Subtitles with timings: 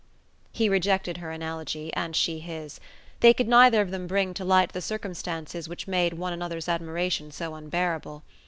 [0.51, 2.79] He rejected her analogy, and she his.
[3.19, 7.29] They could neither of them bring to light the circumstances which made one another's admiration
[7.29, 8.23] so unbearable.